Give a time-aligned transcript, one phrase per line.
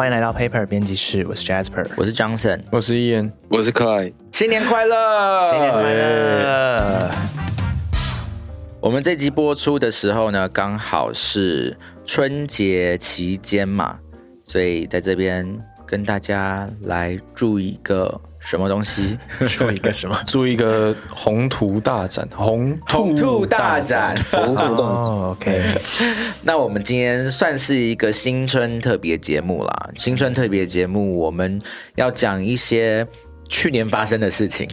[0.00, 5.50] 欢迎来到 Paper 编辑室，我是 Jasper，我是 Johnson，我是 Ian，，我是 Clay，新年快乐！
[5.50, 7.10] 新年快乐！
[8.80, 11.76] 我们这集播出的时候呢，刚好是
[12.06, 13.98] 春节期间嘛，
[14.46, 15.46] 所以在这边
[15.84, 19.18] 跟大家来祝一个什么东西？
[19.46, 20.18] 祝一个什么？
[20.26, 25.78] 祝一个宏图大展，宏宏图大展，宏图大哦，OK。
[26.42, 29.90] 那我们今天算是一个新春特别节目啦。
[29.96, 31.60] 新春特别节目，我们
[31.96, 33.06] 要讲一些
[33.48, 34.66] 去年发生的事情。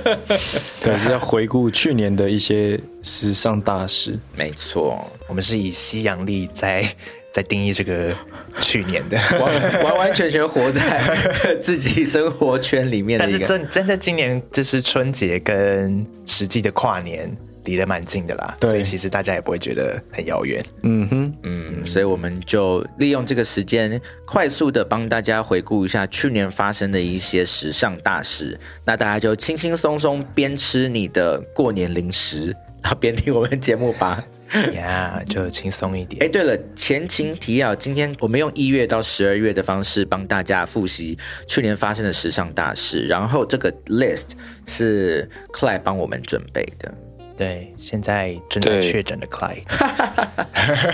[0.80, 4.18] 对，是要回顾去年的一些时尚大事。
[4.36, 6.86] 没错，我们是以西洋历在
[7.32, 8.14] 在定义这个
[8.60, 13.38] 去年的，完完完全全活在自己生活圈里面的但是。
[13.46, 17.30] 真真的今年就是春节跟实际的跨年
[17.64, 20.64] 离得蛮近的啦，所以其实大家也不会觉得很遥远。
[20.82, 28.58] 嗯哼，嗯，所以我们就利用这个时间，快速的帮大家回顾一下去年发生的一些时尚大事。
[28.84, 32.48] 那大家就轻轻松松边吃你的过年零食，
[32.82, 34.22] 然后边听我们节目吧。
[34.74, 36.30] 呀，就轻松一点哎，点。
[36.30, 44.32] 对了，前情提要，今天我们用一月到十二月的方式帮大家复习去年发生的时尚大事，然后这个 list
[44.66, 46.92] 是 Clay 帮我们准备的。
[47.34, 49.62] 对，现在正在对确诊的 Clay，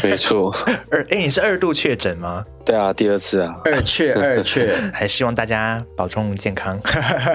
[0.05, 0.55] 没错，
[0.89, 2.47] 二哎，你是二度确诊吗？
[2.65, 6.81] 对啊，第二次啊，二确二确， 还希望大家保重健康。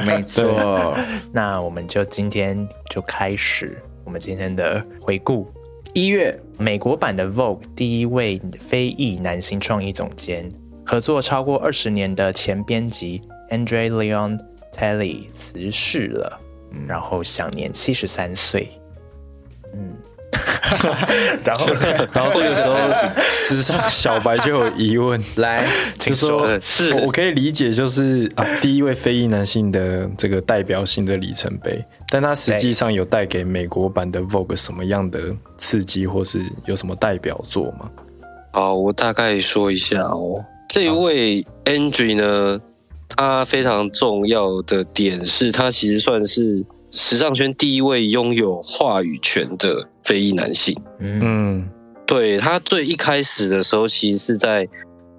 [0.05, 0.97] 没错。
[1.33, 5.51] 那我们就今天就开始我们今天的回顾。
[5.93, 10.49] 一月美国版的 Vogue 第一位非裔男性创意总监，
[10.83, 14.39] 合作超过二十年的前编辑 Andre Leon
[14.75, 16.39] Talley 辞世了，
[16.87, 18.69] 然后享年七十三岁。
[19.75, 19.93] 嗯，
[21.45, 21.67] 然后
[22.11, 22.75] 然后这个时候，
[23.29, 25.67] 时尚小白就有疑问， 来，
[25.99, 26.41] 就说。
[26.41, 26.91] 呃是。
[26.95, 37.89] 我我可以理解，就是啊，第一位非裔男性的这个代表性的里程碑，但他实际上有带给美国版的 Vogue 什么样的刺激，或是有什么代表作吗？
[38.51, 40.45] 好，我大概说一下哦。
[40.69, 42.61] 这位 Andrew 呢，
[43.09, 50.79] 他非常重要的点是他其实算是时尚圈第一位拥有话语权的非裔男性。
[50.99, 51.69] 嗯嗯
[52.05, 54.69] 对他最一开始的时候，其实是在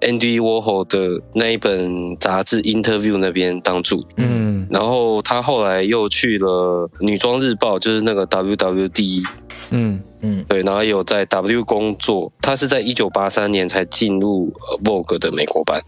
[0.01, 4.07] Andy Warhol 的那一本杂志 Interview 那边当助理。
[4.17, 4.67] 嗯。
[4.69, 9.23] 然后他后来又去了女装日报，就是那个 WWD，
[9.71, 10.01] 嗯。
[10.21, 10.45] 嗯。
[10.47, 12.31] 对，然后有在 W 工作。
[12.41, 15.81] 他是在一九八三年才进入呃 Vogue 的美国版，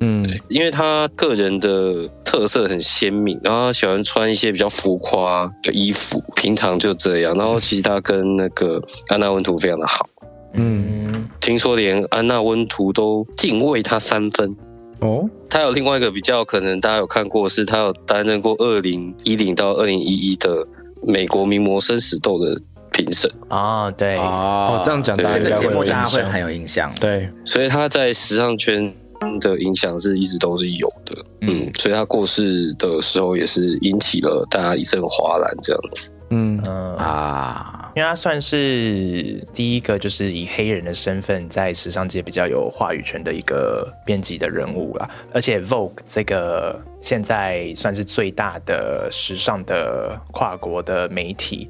[0.00, 0.28] 嗯。
[0.48, 7.34] 因为他个人的特色很鲜明，然后他喜欢穿一些比较浮夸的衣服，平常就这样。
[7.34, 10.06] 然后其实他跟那个安娜温图非常的好，
[10.54, 11.12] 嗯。
[11.12, 14.56] 嗯听说连安娜温图都敬畏他三分。
[15.00, 15.28] 哦？
[15.48, 20.66] 他有另外一个比较可能大家有看过，是他有担任过二零一零到二零一一的
[21.02, 22.60] 美国名模生死斗的
[22.92, 26.92] 评审，哦，对，哦哦这样讲大家这个节目大家会很有印象。
[27.00, 28.92] 对，所以他在时尚圈
[29.40, 31.24] 的影响是一直都是有的。
[31.40, 36.10] 嗯，所以他过世的时候也是引起了大家一阵哗然，这样子。
[36.28, 36.60] 嗯。
[36.66, 36.96] 嗯。
[36.96, 45.10] 啊，因为他算是第一个，就是以黑人的身份在时尚界比较有话语权的一个编辑的人物啦。
[45.32, 51.68] 而且 Vogue 这个现在算是最大的时尚的跨国的媒体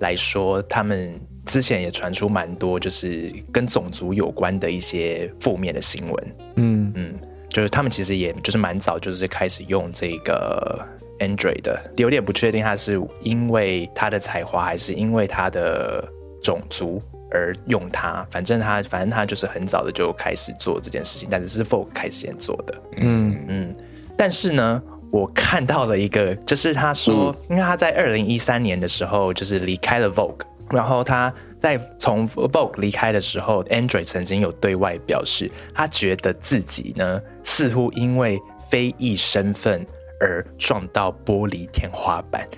[0.00, 6.32] 来说，他们之前也传出蛮多就是跟种族有关的一些负面的新闻。
[6.56, 7.14] 嗯嗯，
[7.48, 10.78] 就是他们其实也就是蛮早就是开始用这个
[11.18, 16.04] Android 的，有点不确定他是因为他的才华还是因为他的
[16.42, 17.00] 种族
[17.30, 18.26] 而用它。
[18.30, 22.82] 反正他反正他就是很早的就开始做这件事情，但是是 Vogue 开始先做的。
[22.96, 23.76] 嗯嗯，
[24.16, 30.40] 但是呢，我看到了一个，就是他说，因为他在二零一三年的时候就是离开了 Vogue，
[30.70, 39.86] 然后他在从 Vogue 离开的时候，Android 曾经有对外表示，他觉得自己呢似乎因为非裔身份
[40.22, 42.48] 而撞到玻璃天花板。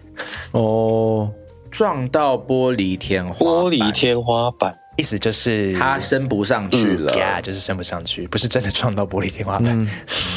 [0.53, 1.33] 哦
[1.71, 7.13] 撞到玻璃天花板玻璃，天花板，意思就是他升不上去了。
[7.15, 9.75] 呀就是升不上去，不是真的撞到玻璃天花板。
[9.77, 9.89] 嗯，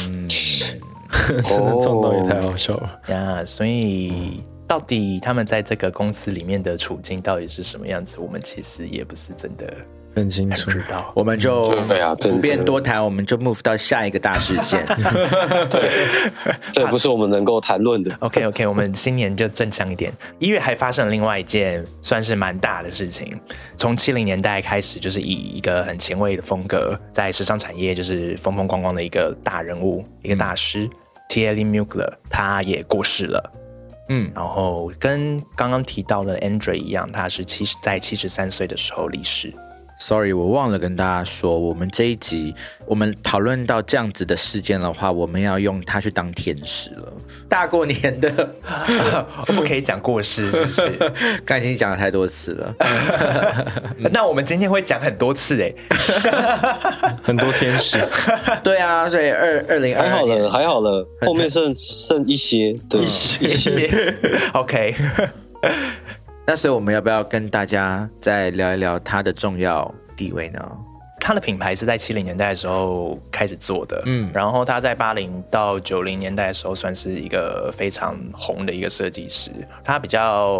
[0.08, 0.28] 嗯，
[1.46, 3.00] 真的撞到也太好笑了。
[3.06, 9.72] 呀所以到底他们在这个公司里面的处境到底是什么样子，我们其实也不是真的
[10.18, 10.70] 很清楚。
[10.70, 11.10] 知道。
[11.14, 14.84] 我们就对啊不便多谈，我们就 move 到下一个大事件。
[15.70, 15.90] 对
[16.72, 18.14] 这不是我们能够谈论的。
[18.20, 20.12] OK OK，我们新年就正向一点。
[20.38, 23.38] 一月还发生了另外一件算是蛮大的事情，
[23.76, 30.88] 从七零年代开始，就是以一个很前卫的风格，在时尚产业就是风风光光的一个大人物，一个大师
[31.28, 33.52] t e l i Mugler，他也过世了。
[34.10, 39.52] 嗯，然后跟刚刚提到的 Andre 一样，他是七十在七十三岁的时候离世。
[40.00, 42.54] Sorry，我忘了跟大家说，我们这一集
[42.86, 47.12] 我们讨论到这样子的事件的话，我们要用它去当天使了。
[47.48, 48.30] 大过年的，
[49.48, 50.98] 不可以讲过世，是不是？
[51.44, 52.74] 刚才已经讲了太多次了。
[54.12, 55.74] 那我们今天会讲很多次哎。
[57.22, 57.98] 很多天使，
[58.62, 63.06] 对啊，所以二二零二还好了，还好了，后面剩剩一些，对，一
[63.48, 64.14] 些
[64.54, 64.94] OK，
[66.48, 70.58] 那所以我们要不要跟大家再聊一聊它的重要地位呢？
[71.20, 79.50] 它的品牌是在七零年代的时候开始做的，嗯嗯，然后他在八零到九零年代的时候算是一个非常红的一个设计师。
[79.84, 80.58] 他比较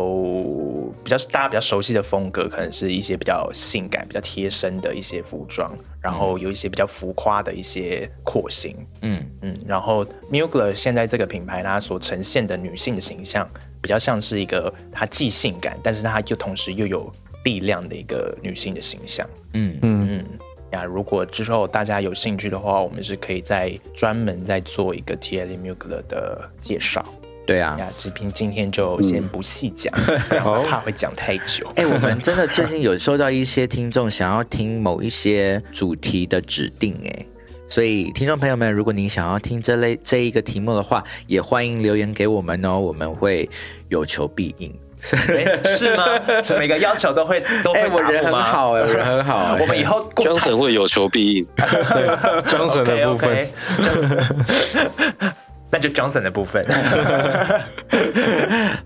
[1.02, 13.48] 比较大家比较熟悉的风格，可能是一些比较性感、比较贴身的一些服装，然后有一些比较浮夸的一些廓形，嗯嗯，然后 Mugler 现在这个品牌，它所呈现的女性的形象，
[13.80, 17.10] 比较像是一个她既性感，但是她又同时又有
[17.44, 19.28] 力量的一个女性的形象。
[19.54, 20.24] 嗯嗯，嗯，
[20.72, 27.04] 呀，如果之后大家有兴趣的话，我们是可以再专门再做一个 T L Mugler 的介绍。
[27.46, 27.76] 对啊。
[27.78, 29.90] 呀，志平今天就先不细讲，
[30.28, 31.66] 不然后怕会讲太久。
[31.76, 37.26] 哎、我们真的最近有收到一些听众想要听某一些主题的指定，哎，
[37.68, 43.48] 所以听众朋友们，如果您想要听这类这一个题目的话，也欢迎留言给我们哦，我们会
[43.88, 44.74] 有求必应。
[45.28, 46.04] 哎是吗？
[46.42, 51.46] 是每个要求都会都会哎、我人很好哎、我人很好、欸我们以后江神会有求必应。
[51.54, 52.08] 对
[52.48, 53.46] ，Johnson 的部分
[55.70, 56.64] 那就 Johnson 的部分。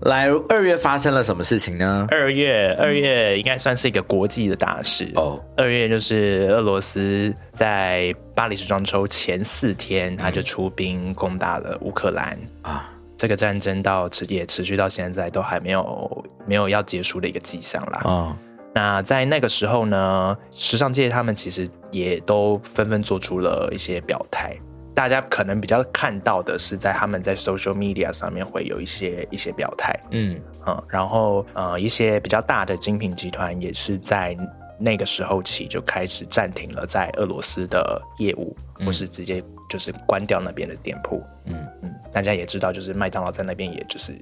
[0.01, 2.07] 来二月发生了什么事情呢？
[2.11, 5.41] 二月，二月应该算是一个国际的大事哦。
[5.55, 12.37] 二月就是俄罗斯在巴黎时装周前四天，他就出兵攻打了乌克兰。
[12.63, 18.01] 啊，这个战争到持也持续到现在都还没有没有要结束的一个迹象啦。
[18.03, 18.35] 哦，
[18.75, 24.57] 那在那个时候呢，时尚界他们其实也都纷纷做出了一些表态。
[24.93, 30.39] 大家可能比较看到的是，在他们在 social media 上面会有一些一些表态，嗯。
[30.65, 34.37] 嗯，然后呃，一些比较大的精品集团也是在
[34.79, 38.55] 那个时候起就开始暂停了在俄罗斯的业务，
[38.85, 41.21] 或是直接就是关掉那边的店铺。
[41.45, 41.67] 嗯。
[41.81, 44.13] 嗯，大家也知道，就是麦当劳在那边也就是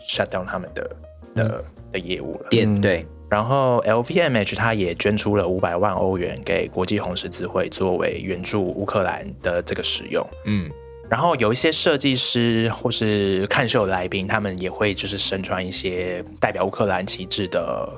[0.00, 0.90] shut down 他们的
[1.34, 2.46] 的、的业务了。
[2.48, 10.26] 店对，然后 LVMH 它也捐出了五百万欧元给国际红十字会作为援助乌克兰的这个使用。
[10.46, 10.68] 嗯
[11.08, 17.88] 然后有一些设计师或是看秀的来宾，他们也会就是身穿一些代表乌克兰旗帜的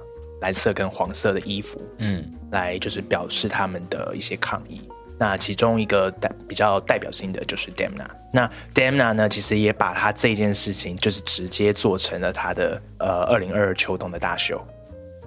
[0.41, 4.81] 蓝色跟黄色的衣服，嗯来就是表示他们的一些抗议。
[5.19, 8.07] 那其中一个代比较代表性的就是 Demna。
[8.33, 14.59] 那 Demna 呢，其实也把他这件事情就是直接做成了他的呃二零二二秋冬的大秀。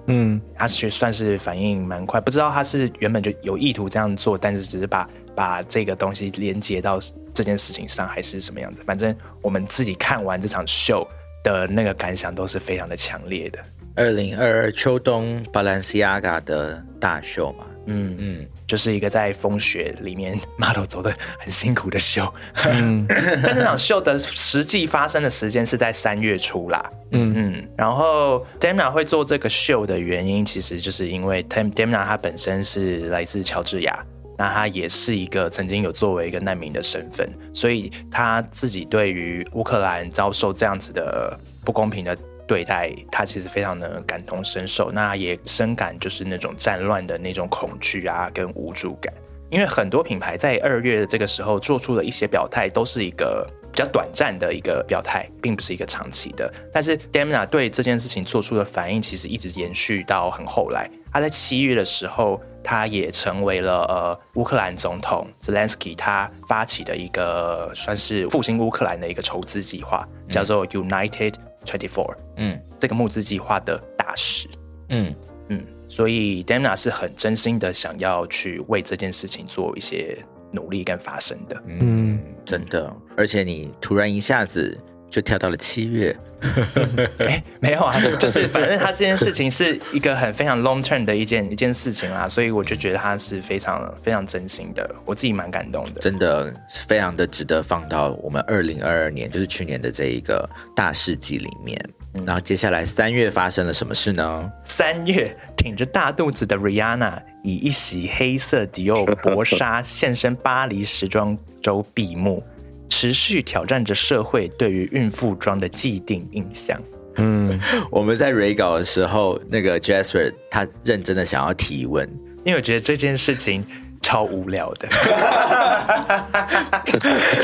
[0.06, 6.98] 嗯，他是算是反应蛮快，不知道他是原本就有意图这样做，但是只是把把这个东西连接到
[7.34, 8.82] 这件事情上，还是什么样子。
[8.86, 11.06] 反正我们自己看完这场秀
[11.42, 13.58] 的那个感想都是非常的强烈的。
[13.96, 22.32] 二零二二秋冬 Balenciaga 的大秀嘛，嗯，嗯就是一个在风雪里面 model 走的很辛苦的秀。
[22.64, 23.06] 嗯
[23.42, 26.90] 但这场秀的实际发生的时间是在三月初啦。
[27.12, 34.04] 嗯嗯，然后 Demna 会做这个秀的原因，其实就是因为 Dem Demna 他本身是来自乔治亚，
[34.36, 49.12] 那他也是一个曾经有作为一个难民的身份，所以他自己对于乌克兰遭受这样子的不公平的对待，他其实非常的感同身受，那也深感就是那种战乱的那种恐惧啊跟无助感。
[49.48, 56.52] 因为很多品牌在二月的这个时候做出了一些表态，都是一个比较短暂的一个表态，并不是一个长期的。
[56.72, 60.90] 但是 Damna 对这件事情做出的反应，其实一直延续到很后来。
[61.12, 71.34] 他在七月的时候，他也成为了呃乌克兰总统 Zelensky 他发起的一个算是复兴乌克兰的一个筹资计划，叫做 United
[71.66, 72.14] Twenty Four。
[72.36, 74.48] 嗯这个募资计划的大使。
[74.88, 75.14] 嗯
[75.48, 80.18] 嗯，所以 Demna 是很真心的想要去为这件事情做一些
[80.52, 81.62] 努力跟发声的。
[81.66, 84.78] 嗯，嗯真的，而且你突然一下子
[85.10, 86.16] 就跳到了七月。
[87.18, 96.00] 哎，没有啊，就是反正他这件事情是一个很非常 long term 的一件一件事情啦，所以我就觉得他是非常非常真心的，我自己蛮感动的。
[96.00, 96.52] 真的
[96.86, 101.80] 非常的值得放到我们二零二二年，就是去年的这一个大事记里面。
[102.24, 104.52] 然后接下来三月发生了什么事呢？
[104.64, 112.42] 三月，挺着大肚子的 Rihanna 以一袭黑色迪奥薄纱现身巴黎时装周闭幕，
[112.88, 116.80] 持续挑战着社会对于孕妇装的既定印象。
[117.16, 117.58] 嗯，
[117.90, 122.08] 我们在 re 稿的时候，那个 Jasper 他认真的想要提问，
[122.44, 123.64] 因为我觉得这件事情
[124.06, 124.86] 超无聊的。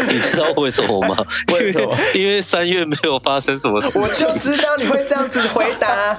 [0.09, 1.17] 你知道为什么吗？
[1.53, 6.17] 为什么因为三月没有发生什么事我就知道你会这样子回答。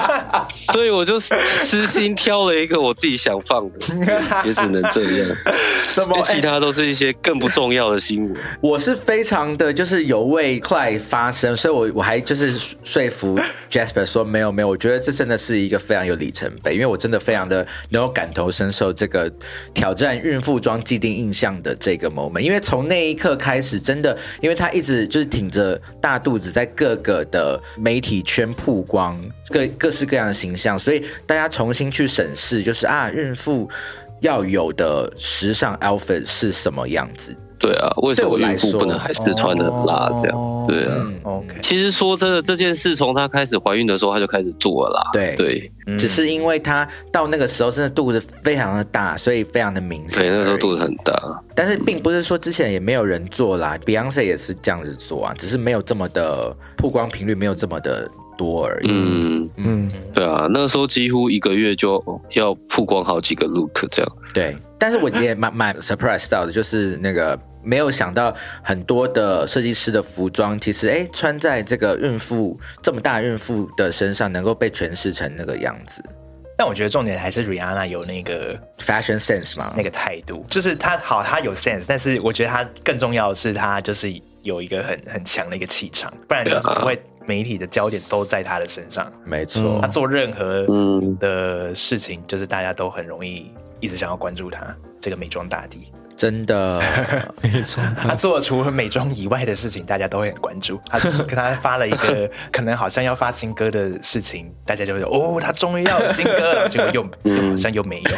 [0.72, 3.80] 所以我就私心挑了一个我自己想放的，
[4.46, 5.36] 也只能这样。
[5.86, 6.22] 什么？
[6.24, 8.34] 其他都是一些更不重要的新闻。
[8.62, 13.38] 我是非常的就是有为 Clyde 发生，所以我我还就是说服
[13.70, 19.30] Jasper 说没有没有，我觉得这真的是一个非常有里程碑，因为我真的非常的能够感同身受这个
[19.82, 33.68] 挑战孕妇装既定印象的这个 moment，因为从那一刻开始，真的因为他一直就是挺着大肚子在各个的媒体圈曝光各各式各样的形象，所以大家重新去审视，就是啊孕妇。
[34.20, 37.36] 要有的时尚 outfit 是什么样子？
[37.62, 40.66] 对啊，为什么孕妇不能还是穿的很辣这样？
[40.68, 40.94] 对啊。
[40.96, 45.10] 嗯，OK，其实说真的，这件事从她开始怀孕的时候，她就开始做了啦。
[45.12, 50.18] 对对只是因为她到那个时候真的肚子非常的大，所以非常的明显。
[50.18, 51.14] 对，那时候肚子很大。
[51.54, 58.88] 但是并不是说之前也没有人做啦，Beyonce 也是这样子做啊，只是没有这么的曝光频率没有这么的多而已。
[58.90, 62.02] 嗯，嗯，对啊，那时候几乎一个月就
[62.34, 64.12] 要曝光好几个 look 这样。
[64.34, 76.02] 对，但是我也蛮蛮 surprise 到的，就是那个没有想到很多的设计师的服装，其实哎穿在这个孕妇这么大孕妇的身上，能够被诠释成那个样子
[76.58, 79.72] 但我觉得重点还是 Rihanna 有那个，fashion sense 嘛。
[79.76, 89.10] 那个态度，就是她好，她有 sense，但是我觉得她更重要的是她就是有一个很很强的一个气场，不然就是不会媒体的焦点都在她的身上。
[89.24, 93.50] 没错，她做任何嗯的事情，就是大家都很容易
[93.80, 95.90] 一直想要关注她这个美妆大帝。
[96.22, 96.80] 真的，
[97.42, 100.80] 没错，他做除了美妆以外的事情，大家都会很关注。
[100.86, 108.10] 他就是跟他发了一个 可能好像要发新歌的事情，大家就会说哦，他终于要有新歌了，结果又又 好像又没有。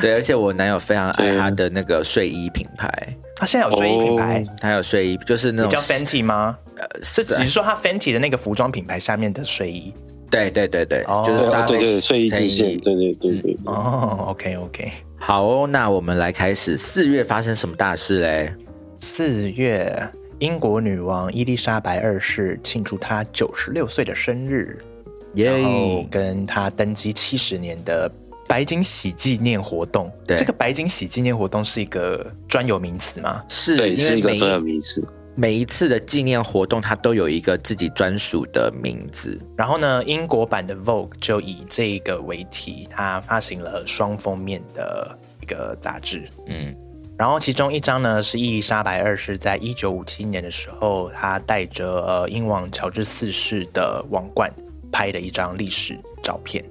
[0.00, 2.88] 对，而且我男友非常爱他的那个睡衣品牌，
[3.34, 6.56] 他现在有睡衣品牌，他有睡衣，就是那种叫 Fenty 吗？
[6.76, 9.92] 呃是只是说他 Fenty 的那个服装品牌下面的睡衣
[10.30, 13.58] 对对对对，哦就是对啊，对对，睡衣极衬限，衣对对对对对。
[13.64, 14.26] 哦。
[14.28, 14.92] OK OK，
[15.24, 18.52] 好哦，那我们来开始四月发生什么大事嘞？
[18.96, 19.96] 四月，
[20.40, 24.76] 英国女王伊丽莎白二世庆祝她九十六岁的生日，
[25.34, 28.10] 耶、然后跟她登基七十年的
[28.48, 30.10] 白金禧纪念活动。
[30.26, 33.44] 对这个白金禧纪念活动是一个专有名词吗？
[33.48, 35.06] 是是一个专有名词。
[35.34, 39.40] 每一次的纪念活动，它都有一个自己专属的名字。
[39.56, 46.28] 然后呢，英国版的 Vogue 就以这个为题，它发行了双封面的一个杂志。
[46.46, 46.76] 嗯，
[47.16, 54.52] 然后其中一张呢是伊丽莎白二世在一九五七年的时候，她带着呃英王乔治四世的王冠
[54.92, 56.62] 拍的一张历史照片。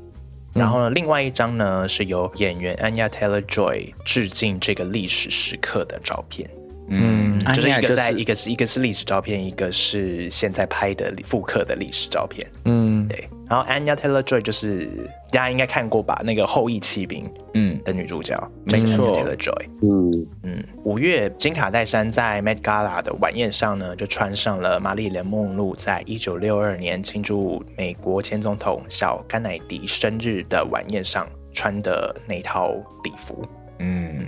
[0.54, 6.48] 然后呢，另外一张呢是由演员 Anya Taylor Joy 致敬这个历史时刻的照片，
[6.94, 12.46] 嗯，就是一个在一个是一个是历史照片，一个是现在拍的复刻的历史照片。
[12.66, 14.86] 嗯，对，然后 Anya Taylor Joy 就是
[15.32, 19.66] 大家应该看过吧，那个《后羿骑兵》嗯的女主角，没错 Taylor Joy。
[19.82, 32.74] 嗯，嗯，五月，金卡戴珊在 Met Gala 的晚宴上呢，就穿上了玛丽莲梦露在一九六二年庆祝美国前总统小甘乃迪生日的晚宴上穿的那套
[33.06, 33.48] 礼服。
[33.80, 34.28] 嗯，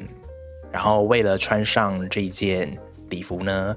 [0.74, 2.70] 然后为了穿上这件
[3.10, 3.76] 礼服呢，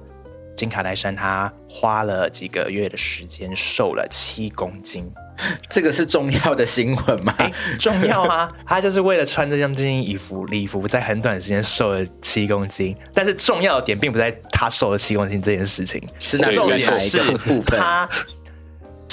[0.56, 5.08] 金卡戴珊她花了几个月的时间，瘦了七公斤。
[5.68, 7.34] 这个是重要的新闻吗？
[7.36, 8.50] 哎，重要啊！
[8.66, 12.96] 她就是为了穿这件这件衣服礼服，在很短的时间瘦了七公斤。
[13.12, 17.78] 但是重要的点并不在她瘦了七公斤这件事情，是哪重点是个部分？
[17.78, 18.08] 她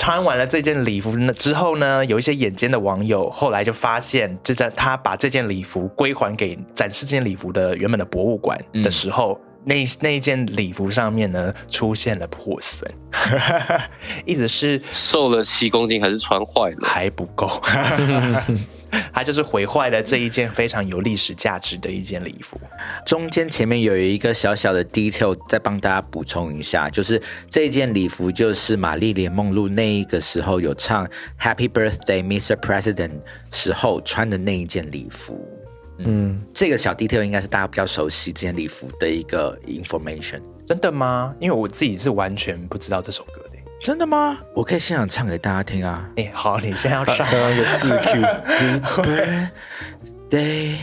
[0.03, 12.91] 穿完了这件礼服呢之后呢，有一些眼尖的网友后来就发现，这在他把这件礼服归还给展示这件礼服的原本的博物馆的时候，那那一件礼服上面呢出现了破损，
[14.27, 16.77] 一直是瘦了七公斤还是穿坏了？
[16.81, 17.47] 还不够，
[19.13, 22.59] 它就是毁坏了这一件非常有历史价值的一件礼服。
[23.05, 31.07] 中间前面有一个小小的 detail，再帮大家补充一下，就是这件礼服就是玛丽莲梦露那一个时候有唱
[31.39, 32.55] Happy Birthday Mr.
[32.55, 33.19] President
[33.51, 35.47] 时候穿的那一件礼服。
[35.99, 40.41] 嗯，这个小 detail 应该是大家比较熟悉这件礼服的一个 information。
[40.65, 41.35] 真的吗？
[41.39, 43.42] 因为我自己是完全不知道这首歌的。
[43.83, 44.39] 真的吗？
[44.55, 46.09] 我可以现场唱给大家听啊。
[46.15, 47.99] 哎、好，你现在要唱 刚刚一个字
[50.31, 50.75] Q，Birthday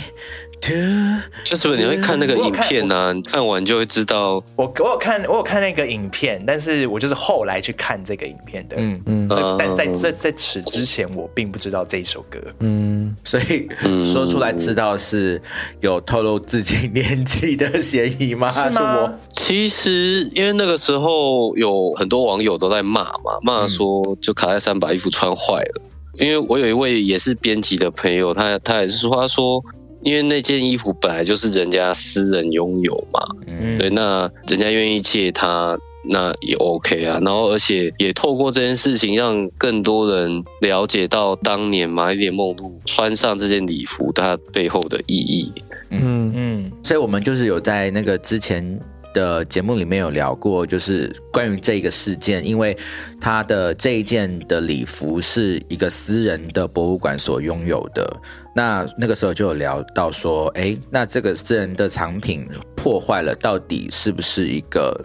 [1.45, 8.76] 就是不你会看那个影片呢、你看完就会知道，我我有看我有看那个影片，但是我就是后来去看这个影片的。
[8.79, 12.38] 嗯嗯，嗯但在在在此之前，我并不知道这一首歌。
[12.59, 13.69] 嗯，所以
[14.05, 15.40] 说出来知道是
[15.81, 18.50] 有透露自己年纪的嫌疑吗？
[18.50, 25.83] 是吗我其实因为那个时候有很多网友都在骂嘛，骂说就卡戴珊把衣服穿坏了。
[26.19, 29.64] 因为我有一位也是编辑的朋友，他他也是说，他说
[30.02, 35.78] 因为那件衣服本来就是人家私人拥有嘛，嗯，对，那人家愿意借他，
[36.09, 37.19] 那也 OK 啊。
[37.23, 45.52] 然后，而且也透过这件事情，让更多人了解到当年玛丽莲梦露穿上这件礼服它背后的意义。
[45.90, 48.80] 嗯嗯，所以我们就是有在那个之前
[49.12, 52.76] 的节目里面有聊过，就是关于这个事件，因为
[53.21, 58.11] 他的这一件的礼服是一个私人的博物馆所拥有的。
[58.54, 64.99] 那那个时候就有聊到说，哎，那这个私人的藏品破坏了，到底是不是一个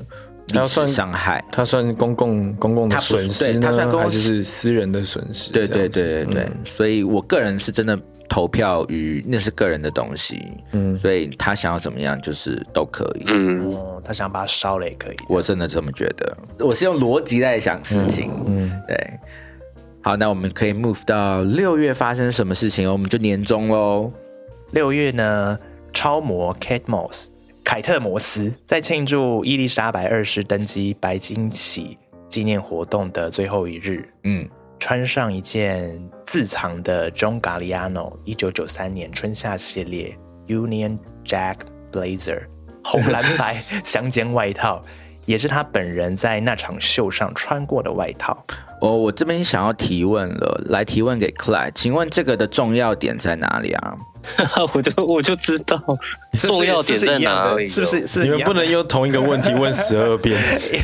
[0.54, 1.44] 历史伤害？
[1.52, 5.52] 它算公共公共损失对它算呢，公还是是私人的损失？
[5.52, 13.26] 对对对对对，嗯所以我个人是真的投票于那是个人的东西，嗯所以他想要怎么样就是都可以。
[13.28, 15.16] 嗯，哦，他想把它烧了也可以。
[15.30, 18.32] 我真的这么觉得，我是用逻辑在想事情。
[18.48, 19.20] 嗯，对，
[20.06, 22.92] 好，那我们可以 move 到六月发生什么事情哦？
[22.92, 24.14] 我们就年终喽。
[24.70, 25.58] 六月呢，
[25.92, 27.30] 超模 Kate Moss
[27.64, 31.98] 凯特摩斯在庆祝伊丽莎白二世登基白金禧
[32.30, 34.48] 纪念活动的最后一日，嗯，
[34.78, 41.56] 穿上一件自藏的 John Galliano 一九九三年春夏系列 Union Jack
[41.92, 42.44] Blazer
[42.84, 44.84] 红蓝白 相间外套，
[45.26, 48.46] 也是他本人在那场秀上穿过的外套。
[48.82, 53.96] 哦，我这边想要提问了，来提问给 Clyde，请问这个的重要点在哪里啊？
[54.74, 55.82] 我就我就知道
[56.38, 58.06] 重要点在哪里，是不是？
[58.06, 60.38] 是你们不能用用同一个问题问十二遍，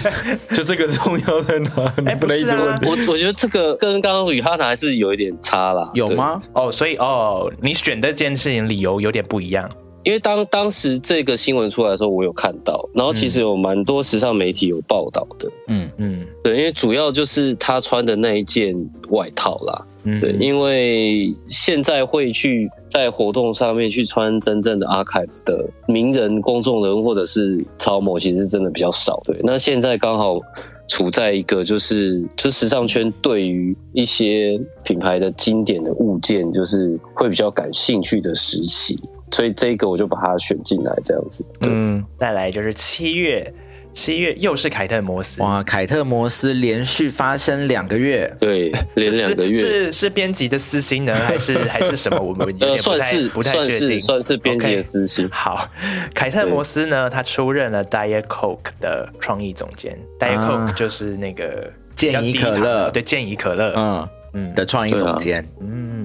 [0.54, 1.94] 就这个重要在哪？
[1.98, 2.80] 你哎不能一直问。
[2.84, 5.90] 我我觉得这个跟刚刚与哈娜还是有一点差啦。
[5.94, 6.42] 有吗？
[6.54, 9.70] 哦，所以哦，你选的这件事情理由有点不一样。
[10.04, 15.50] 因为当当时这个新闻出来的时候，我有看到，然后其实有蛮多时尚媒体有报道的。
[15.68, 18.76] 嗯嗯对，因为主要就是他穿的那一件
[19.10, 19.86] 外套啦。
[20.04, 29.22] 嗯，对，因为现在会去在活动上面去穿真正的 archive 的名人、公众人物或者是超模，其实真的比较少。
[29.26, 30.40] 对，那现在刚好
[30.88, 39.00] 处在一个就是就时尚圈对于一些品牌的经典的物件，就是会比较感兴趣的时期，
[39.32, 41.44] 所以这个我就把它选进来这样子。
[41.62, 43.54] 嗯，再来就是七月，
[43.94, 49.54] 七月又是凯特摩斯，哇，凯特摩斯连续发生两个月，对，连是两个月。
[49.54, 52.20] 是是编辑的私心呢，还是还是什么？
[52.22, 53.90] 我们有点呃，不算是太不太算确定。
[53.92, 55.28] 是算是编辑的私心。
[55.32, 55.68] 好，
[56.14, 59.98] 凯特摩斯呢，他出任了 Diet Coke 的创意总监。
[60.20, 63.74] Diet 啊 Coke 就是那个健怡可乐对，健怡可乐。
[63.76, 65.46] 嗯嗯的创意总监。
[65.60, 66.01] 嗯，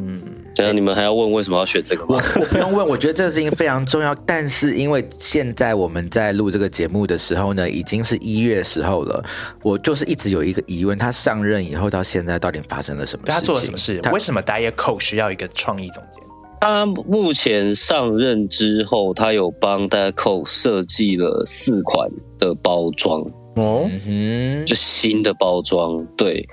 [0.56, 2.18] 这样你们还要问为什么要选这个吗？
[2.40, 4.14] 我不用问，我觉得这个事情非常重要。
[4.24, 9.22] 但是因为现在我们在录这个节目的时候呢，已经是一月时候了，
[9.62, 13.34] 我就是一直有一个疑问：他上任以后到现在到底发生了什么事情？
[13.34, 14.00] 他做了什么事？
[14.14, 16.22] 为什么 Diet Coke 需要一个创意总监？
[16.58, 23.20] 他目前上任之后，他有帮 c o 设计了四款的包装，
[23.56, 26.48] 哦，嗯，就新的包装，对，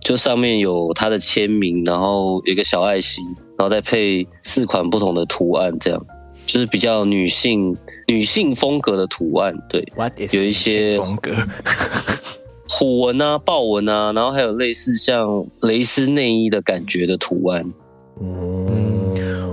[0.00, 3.24] 就上面有他的签名，然后有一个小爱心，
[3.58, 6.06] 然后再配四款不同的图案，这样
[6.46, 11.34] 就是比较女性女性风格的图案，对，What is 有一些新风格？
[12.70, 17.72] 虎纹啊、豹纹啊，然后还有类似像蕾丝内衣的感觉的图案，
[18.20, 18.97] 嗯，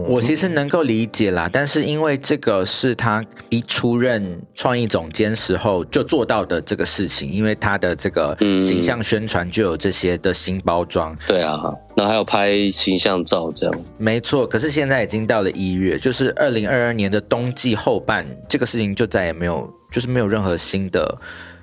[0.07, 13.75] 我其实能够理解啦，但是因为这个是他一出任创意总监时候就做到的这个事情，因为他的这个嗯形象宣传就有这些的新包装，对啊，然后还有拍形象照这样。
[13.97, 14.45] 没错。
[14.45, 21.17] 可是现在已经到了一月，就是二零二二年的冬季后半，这个事情就再也没有就是没有任何新的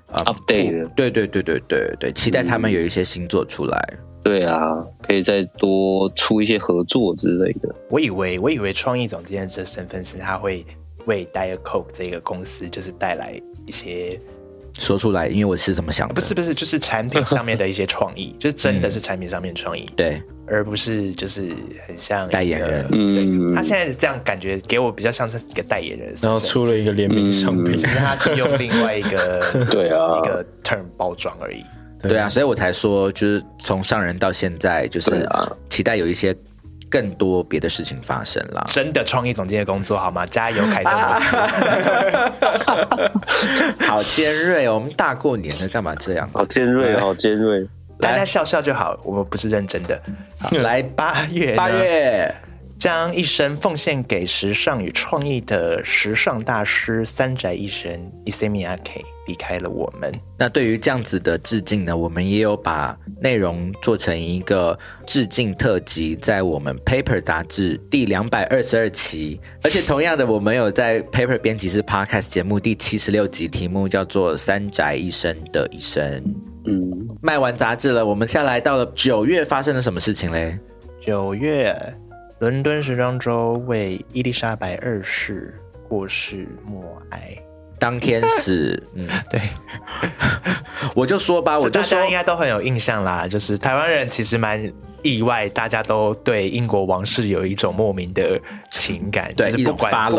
[0.08, 3.98] 呃 Update 的对对对对对对，期待他们有一些新作出来。
[4.22, 7.74] 对啊，可以再多出一些合作之类的。
[7.90, 10.64] 我以为我以为创意总监这身份是他会
[11.06, 14.18] 为 Diet Coke 这个公司就是带来一些
[14.78, 16.14] 说出来，因为我是这么想的。
[16.14, 21.54] 不是不是就是产品上面的一些创意， 就是真的是产品上面创意，对，而不是就是
[21.86, 31.62] 很像代言人对，嗯他现在这样感觉给我比较像是一个代言人然后出了一个联名商品只，是他是用另外一个 对啊一个 term 包装而已。
[32.02, 36.34] 对啊，所以我才说，就是从上任到现在，就是啊期待有一些
[36.90, 38.66] 更多别的事情发生了。
[38.68, 40.26] 真的创意总监的工作好吗？
[40.26, 40.90] 加油，凯特！
[43.86, 46.28] 好尖锐哦，我们大过年的干嘛这样？
[46.34, 47.66] 好尖锐，好尖锐。
[48.00, 50.00] 大家笑笑就好，我们不是认真的。
[50.40, 52.34] 好来八月呢八月，
[52.82, 57.88] 将一生奉献给时尚与创意的时尚大师三宅一生
[58.26, 60.10] Isemi Ake 离开了我们。
[60.36, 76.04] 那对于这样子的致敬呢，我们也有把内容做成一个致敬特辑，在我们 Paper 杂志第两百二十二期，而且同样的，我们有在 Paper 编辑室 Podcast 节目第七十六集，题目叫做《三宅一生的一生》。
[76.66, 80.58] 嗯，卖完杂志了，我们下来到了九月，发生了什么事情嘞？
[81.00, 81.72] 九月，
[82.42, 85.54] 伦敦时装周为伊丽莎白二世
[85.88, 87.38] 过世默哀。
[87.78, 89.40] 当天是， 嗯，对，
[90.92, 93.28] 我就说吧，我就说家应该都很有印象啦。
[93.28, 94.60] 就是台湾人其实蛮
[95.02, 98.36] 意外，大家都对英国王室有一种莫名的
[98.72, 100.12] 情感，对就是不管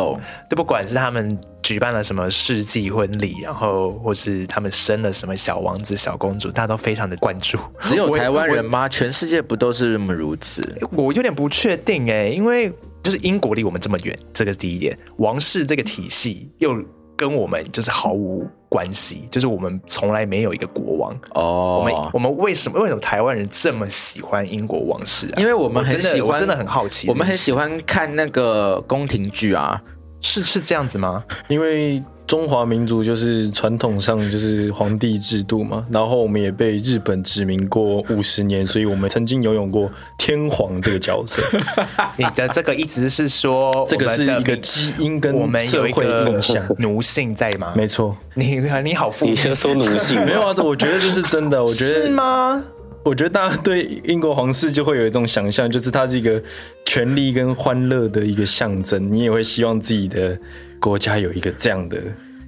[0.48, 7.58] 对，不管是他们举办了什么世纪婚礼，然后或是他们生了什么小王子、小公主，大家都非常的关注。
[7.80, 8.88] 只有台湾人吗？
[8.90, 10.62] 全世界不都是这么如此？
[10.92, 12.72] 我我有点不确定哎，因为
[13.02, 14.98] 就是英国离我们这么远，这个第一点。
[15.18, 16.78] 王室这个体系又
[17.16, 21.80] 跟我们就是毫无关系，就是我们从来没有一个国王哦。
[21.80, 25.36] 我们哦，我们为什么为什么台湾人这么喜欢英国王室啊？
[25.38, 29.82] 因为我们很喜欢，我真的很好奇，我们很喜，欢看那个宫廷剧啊。
[30.24, 31.24] 是是这样子吗？
[31.48, 41.44] 因为中华民族就是传统上就是皇帝制度嘛，然后我们也被日本殖民过五十年，所以我们曾经拥有过天皇这个角色，
[42.18, 46.66] 你的这个意思是说，这个是一个基因跟我们有社会一个印象。
[46.80, 47.74] 奴性在吗？
[47.76, 51.62] 没错，你 你好你先，说奴性 没有啊，这我觉得这是真的。
[51.62, 52.64] 我觉得是，吗？
[53.04, 56.42] 我觉得大家对英国皇室就会有一种想象，就是它是一个
[56.86, 59.12] 权力跟欢乐的一个象征。
[59.12, 60.38] 你也会希望自己的
[60.80, 61.98] 国家有一个这样的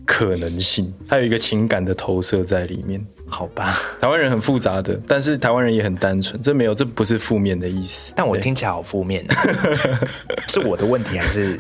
[0.06, 3.06] 可能性，它有一个情感的投射在里面。
[3.28, 8.14] 好吧，台湾人很复杂的，但是台湾人也很单纯，这没有，这不是负面的意思。
[8.16, 9.36] 但我听起来好负面、啊，
[10.48, 11.58] 是我的问题还是？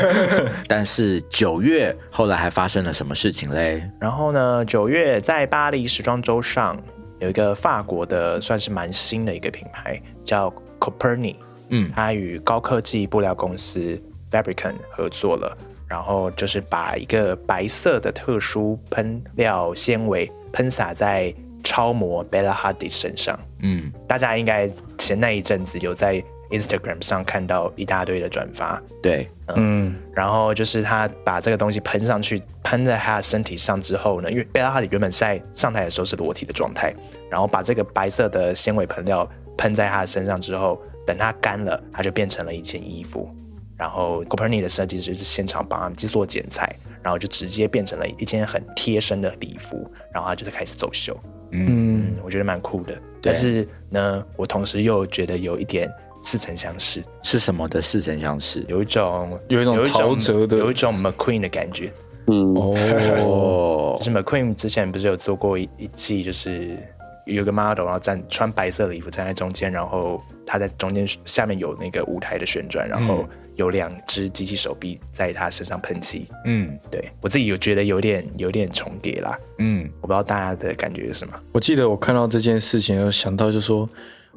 [0.68, 3.82] 但是九月后来还发生了什么事情嘞？
[3.98, 6.78] 然后呢，九月在巴黎时装周上
[7.20, 11.36] 有一个法国的算是蛮新的一个品牌叫 Coperni，
[11.68, 14.00] 嗯，它与高科技布料公司
[14.30, 15.56] Fabricant 合作了，
[15.88, 23.38] 然后就是把一个白色的特殊喷料纤维喷洒在超模 Bella Hadid 身上。
[23.60, 36.94] 嗯，大家应该前那一阵子有在 Instagram 上看到一大堆的转发，对，嗯，然后就是他把这个东西喷上去，喷在他的身体上之后呢，因为贝拉哈里原本在上台的时候是裸体的状态，
[37.30, 43.28] 然后把这个白色的纤维喷料喷在他的身上之后，等它干了，它就变成了一件衣服。
[43.76, 46.68] 然后 Coperni 的设计师就现场帮他们制作剪裁，
[47.00, 51.16] 然后就直接变成了一件很贴身的礼服，然后他就是开始走秀。
[51.52, 52.98] 嗯，嗯，我觉得蛮酷的。
[53.22, 55.88] 但是呢，我同时又觉得有一点
[56.22, 58.64] 似曾相识，是什么的似曾相识？
[58.68, 61.92] 有一种有一种陶喆的有一种 McQueen 的感觉。
[62.26, 66.76] 嗯，哦，是 McQueen 之前不是有做过一一季，就是
[67.24, 76.26] 有个 model，然后站穿白色的衣服站在中间，然后他在中间下面有那个舞台的旋转，然后有两只机器手臂在他身上喷漆。
[76.44, 81.32] 嗯对我自己有觉得有点有点重叠啦，嗯，我不知道大家的感觉是什么。
[81.52, 83.88] 我记得我看到这件事情，有想到就说，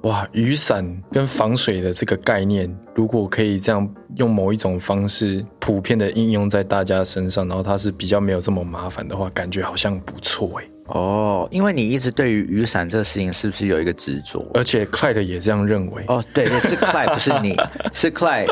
[0.01, 10.65] 哇，雨伞跟防水的这个概念，如果可以这样用某一种方式普遍的应用在大家身上，然后它是比较没有这么麻烦的话，感觉好像不错哎。
[10.91, 14.45] 哦，因为你一直对于雨伞这个事情是不是有一个执着？
[14.53, 16.03] 而且 Clyde 也这样认为。
[16.07, 17.55] 哦，对对，是 Clyde，不是你，
[17.93, 18.47] 是 Clyde。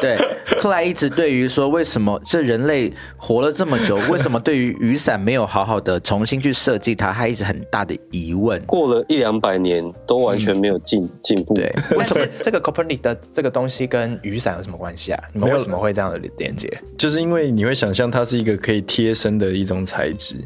[0.00, 0.18] 对
[0.60, 8.60] ，Clyde 一直对于说，为什么这人类活了这么久，为什么对于雨伞没有好好的重新去设计它，他一直很大的疑问。
[8.66, 11.54] 过了一两百年都完全没有进进步。
[11.54, 15.22] 对， 为什么这个 Copernic 的这个东西跟雨伞有什么关系啊？
[15.32, 16.68] 你们为什么会这样的连接？
[16.98, 20.36] 就是因为你会想象它是一个可以贴身的一种材质。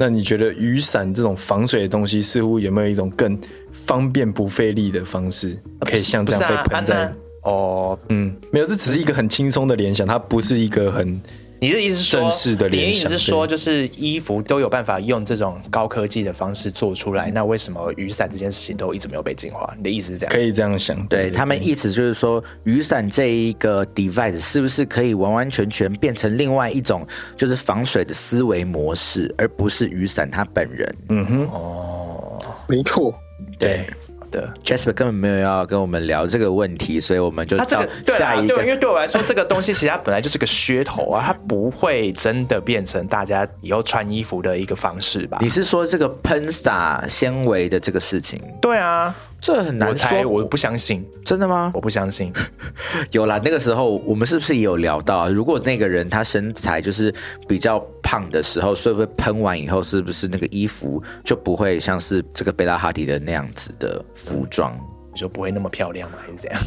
[0.00, 3.38] 那你觉得雨伞这种防水的东西，似乎有没有一种更
[3.70, 7.12] 方便不费力的方式，可以像这样被喷在？
[7.42, 11.20] 哦，嗯，没有，这只是一个很轻松的联想，它不是一个很。
[11.60, 19.70] 你的意思是说，正式的联想你的意思是说，就是衣服都有办法用这种高科技的方式做出来，那为什么雨伞这件事情都一直没有被进化？
[19.76, 20.32] 你的意思是这样？
[20.32, 30.96] 可以这样想，对他们意思就是说，雨伞这一个 device 是不是可以完完全全变成另外一种就是防水的思维模式，而不是雨伞它本人？
[31.10, 33.14] 嗯哼，哦，没错，
[33.58, 33.86] 对。
[34.30, 38.40] 的 Jasper 根本没有要跟我们聊这个问题，所以我们就他这个对啊。
[38.40, 45.38] 对，因为对我来说，这个东西其实它本来就是个噱头啊，它不会真的变成大家以后穿衣服的一个方式吧？
[45.40, 48.40] 你是说这个喷洒纤维的这个事情？
[48.60, 50.30] 对啊，这很难我猜，说。
[50.30, 51.70] 我不相信，真的吗？
[51.74, 52.32] 我不相信。
[53.10, 57.12] 有啦，那个时候我们是不是也有聊到，如果那个人他身材就是
[57.48, 64.78] 比较胖的时候，会不会喷完以后，是不是那个衣服就不会像是这个贝拉哈迪的那样子的服装？
[65.12, 66.18] 你说不会那么漂亮吗？
[66.24, 66.60] 还是怎样？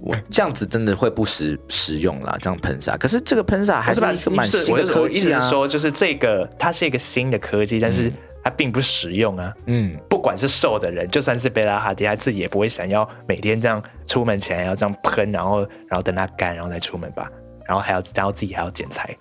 [0.00, 2.96] 我这样子真的会不实实用啦，这样喷洒。
[2.96, 5.38] 可是这个喷洒还是蛮新的科技啊。
[5.38, 8.10] 我一直说，就是这个它是一个新的科技，但是
[8.42, 9.52] 它并不实用啊。
[9.66, 17.30] 嗯，不管是瘦的人，就算是贝拉哈迪，他自己也不会想要每天这样出门前要这样喷，然后然后等它干，然后再出门吧。
[17.64, 19.16] 然后还要，然后自己还要剪裁，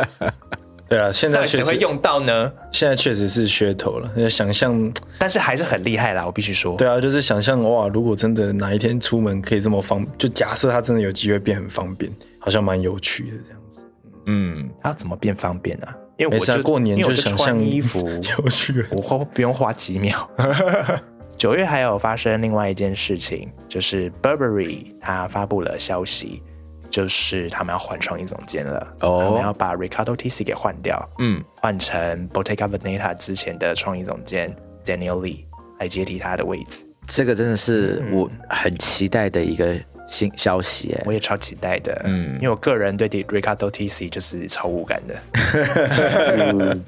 [0.86, 2.52] 对啊，现在谁会用到呢？
[2.70, 4.08] 现在确实是噱头了。
[4.14, 6.76] 要想象，但是还是很厉害啦，我必须说。
[6.76, 13.90] 对啊，就是想象哇，如果真的哪一天出门可以这么方，就假设它真的有机会变很方便，好像蛮有趣的这样子。
[14.26, 15.96] 嗯，它怎么变方便啊？
[16.16, 18.00] 因为我就过年就想象穿衣服，
[18.38, 18.84] 有趣。
[18.90, 20.28] 我花不用花几秒。
[21.36, 26.42] 九月还有发生另外一件事情，就是 Burberry 它发布了消息，
[26.88, 29.20] 就是他们要换创意总监了，哦。
[29.22, 35.44] 他们要把 Ricardo Tisci 给换掉，嗯，换成 Bottega Veneta 之前的创意总监 Daniel Lee
[35.78, 36.86] 来接替他的位置。
[37.06, 41.12] 这个真的是我很期待的一个新消息哎我。
[41.12, 45.14] 也超期待的，嗯因为我个人对 Ricardo Tisci 就是超无感的。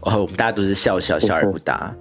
[0.00, 1.94] 哦，我们大家都是笑笑笑而不答。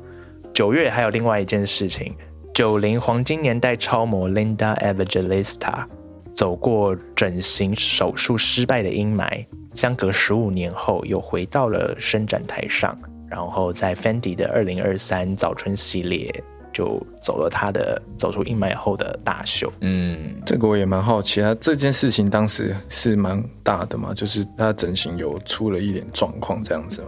[0.54, 2.16] 九月还有另外一件事情，
[2.54, 5.86] 九零黄金年代超模 Linda Evangelista
[6.34, 12.98] 走过整形手术失败的阴霾，相隔十五年后又回到了伸展台上，
[13.30, 16.44] 然后在 Fendi 的二零二三早春系列
[16.76, 19.72] 就走了他的走出阴霾后的大秀。
[19.80, 27.08] 嗯，这个我也蛮好奇，他这件事情当时是蛮大的嘛，就是他整形有出了一点状况这样子吗？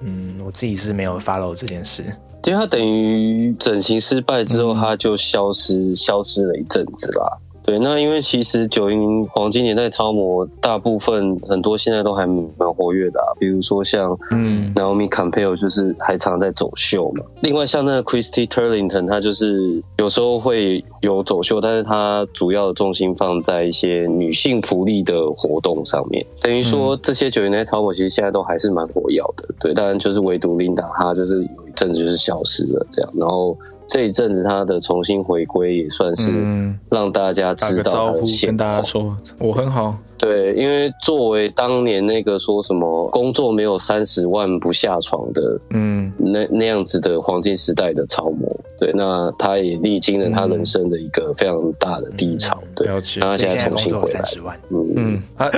[0.00, 2.02] 嗯，我自己是没有 follow 这件事。
[2.46, 7.38] 因为他等于整形失败之后，他就消失消失了一阵子啦。
[7.64, 17.24] 对，那因为其实九零黄金年代超模大部分很多现在都还蛮活跃的啊，比如说像嗯 Naomi Campbell 就是还常在走秀嘛。
[17.40, 26.24] 另外像那个 Christy Turlington，她就是有时候会有走秀，但是她主要的重心放在一些女性福利的活动上面。
[26.42, 29.72] 等于说这些九零年代超模其实现在都还是蛮活跃的，对。
[29.72, 33.56] 当然就是唯独 Linda 她就是有一阵子就是消失了这样，然后。
[33.94, 38.82] 这一阵子他的重新回归也算是嗯让大家知道个招呼跟大家。
[38.82, 46.12] 说我很好，对，因为作为当年那个说什么工作没有三十万不下床的嗯。
[46.18, 48.48] 那那样子的黄金时代的超模，
[48.78, 53.20] 对，那他也历经了他人生的一个非常大的低潮，对，了解。
[53.20, 54.22] 然后他现在重新回来。
[54.70, 55.50] 嗯，嗯，他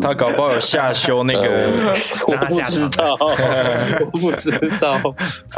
[0.00, 1.48] 他搞不好有下修那个，
[2.28, 5.00] 我不知道，我不知道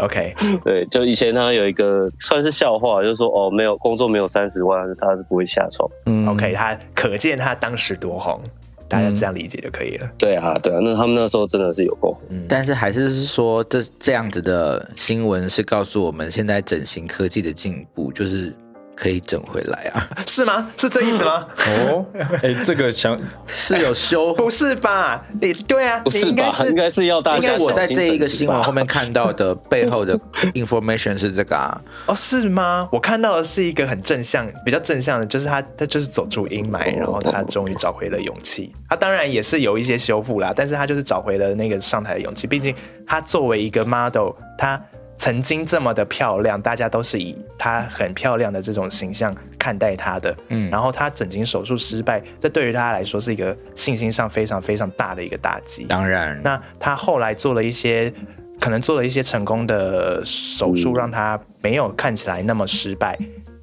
[0.03, 5.89] ，OK，对，就以前他有一个算是笑话，就是说哦，没有工作没有三十万，他是不会下床。
[6.07, 6.27] 嗯。
[6.29, 8.41] OK，他可见他当时多红，
[8.89, 10.11] 大家这样理解就可以了。
[10.19, 12.21] 对啊，对啊，那他们那时候真的是有够红。
[12.31, 18.55] 嗯，但是还是是说这这样子的新闻是告诉我们，现在整形科技的进步，就是
[18.97, 20.09] 可以整回来啊？
[20.27, 20.69] 是吗？
[20.77, 21.47] 是这意思吗？
[21.91, 22.05] 哦，
[22.43, 25.23] 哎，这个想 是有修不是吧？
[25.41, 26.29] 你对啊，不是吧？
[26.29, 30.19] 应该是应该是要大家因为我在这一个新闻后面看到的背后的
[30.55, 32.89] information 是这个啊，哦，是吗？
[32.91, 38.75] 我看到的是一个很正向、比较正向的，就是他他就是走出阴霾，然后他终于找回了勇气。
[38.89, 42.47] 他当然也是有一些修复啦，但是他就是找回了那个上台的勇气。
[42.47, 42.75] 毕竟
[43.07, 44.81] 他作为一个 model，他
[45.19, 50.37] 曾经这么的漂亮，大家都是以她很漂亮的这种形象看待她的。
[50.49, 55.85] 嗯，然后她整形手术失败，这对于她来说是一个信心上非常非常大的一个打击。
[55.85, 58.13] 当然，那她后来做了一些，
[58.61, 63.19] 可能做了一些成功的手术，让她没有看起来那么失败。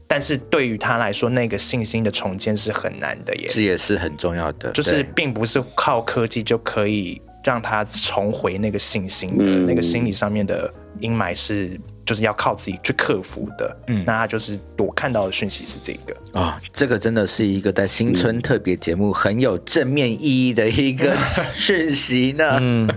[0.06, 11.80] 但是对于他来说，那个信心的重建是很难的耶，这也是很重要的，就是并不是靠科技就可以让他重回那个信心的、嗯那个心理上面的阴霾是。
[12.06, 21.16] 就是要靠自己去克服的，嗯，那他就是我看到的讯息是这个，啊、这个真的是一个在新春特别节目很有正面意义的一个
[21.56, 22.58] 讯息呢。
[22.60, 22.90] 嗯，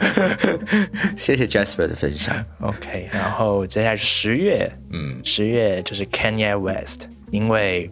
[1.16, 2.44] 谢谢 Jasper 的分享。
[2.60, 7.90] OK，然后接下来是十月，嗯，十月就是 Kanye West，因为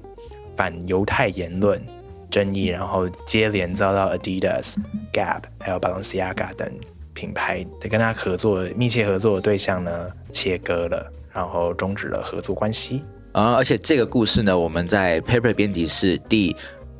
[0.54, 1.82] 反犹太言论
[2.30, 4.74] 争议，然后接连遭到 Adidas、
[5.10, 6.70] Gap 还有 Balenciaga 等
[7.14, 13.02] 品牌的跟他合作密切合作的对象呢切割了，然后终止了合作关系。
[13.32, 16.54] 啊、而且这个故事呢，我们在 Paper 编辑室第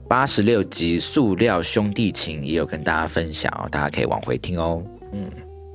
[0.09, 4.83] 八十六集《塑料兄弟情》也有跟大家分享哦，大家可以往回听哦。
[5.13, 5.31] 嗯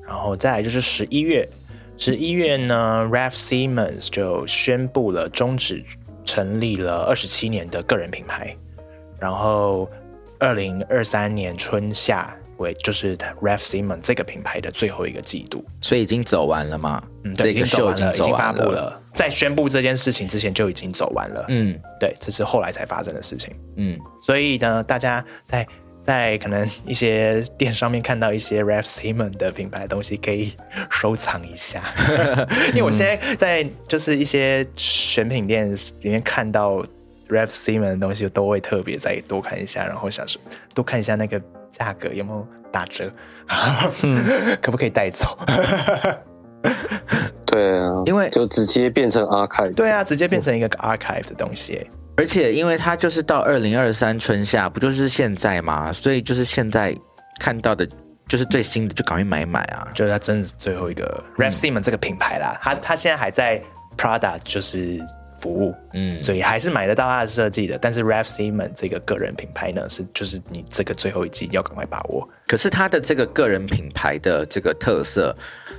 [0.05, 1.47] 然后再来就是十一月，
[1.95, 5.83] 十一月呢，Ralph Simmons 就宣布了终止
[6.25, 8.55] 成立了二十七年的个人品牌，
[9.19, 9.89] 然后
[10.39, 17.03] 二零二三年春夏为就是 Ralph Simmons 这个品牌的最后一个季度，所以已经走完了嘛？
[17.23, 21.79] 嗯，对，已经走完了，已经发布了，在宣布这件事情之前就已经走完了，嗯。
[21.99, 23.53] 对，这是后来才发生的事情。
[23.75, 25.67] 嗯，所以呢，大家在
[26.01, 30.53] 在可能一些店上面看到一些 Ralph Simon 的品牌的东西，可以
[30.89, 31.83] 收藏一下。
[32.71, 35.69] 因为我现在在就是一些选品店
[36.01, 36.81] 里面看到
[37.27, 40.41] Ralph Simon 的东西，都会特别再多看一下，然后想说
[40.73, 41.39] 多看一下那个
[41.71, 43.11] 价格有没有打折，
[44.61, 45.37] 可不可以带走？
[47.45, 49.73] 对啊，因为就直接变成 archive。
[49.73, 51.89] 对啊，直接变成一个 archive 的东西。
[52.17, 55.91] 而且因为它就是到二零二三春夏，不就是现在吗？
[55.93, 56.95] 所以就是现在
[57.39, 57.87] 看到的，
[58.27, 59.87] 就是最新的，就赶快买一买啊！
[59.95, 63.61] 就是它真的是最后一个 Ralph Simon 这个品牌啦，它它现在还在
[63.97, 64.99] Prada 就是
[65.39, 67.77] 服务，嗯所以还是买得到他的设计的。
[67.77, 72.27] 但是 Ralph Simon 这个个人品牌呢，是就是你这个最后一季要赶快把握。
[72.47, 75.35] 可是他的这个个人品牌的这个特色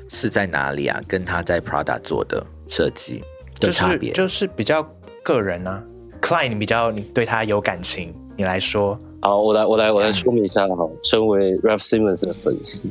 [0.09, 1.01] 是在哪里啊？
[1.07, 3.23] 跟他在 Prada 做的设计
[3.61, 4.13] 的差别？
[4.13, 4.83] 就是比较
[5.23, 5.83] 个人啊
[6.21, 12.85] ，Klein 你比较你对他有感情，你来说，好，我来我来我来说明一下哈，身为 Ralph Simmons 的粉丝，